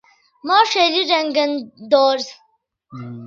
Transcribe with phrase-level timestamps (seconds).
[0.45, 1.51] مو ݰئیلے رنگن
[1.91, 2.27] دورز